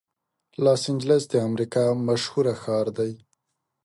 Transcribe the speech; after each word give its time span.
لاس 0.63 0.83
انجلس 0.91 1.23
د 1.31 1.35
امریکا 1.47 1.85
مشهور 2.07 2.45
ښار 2.61 2.87
دی. 2.97 3.11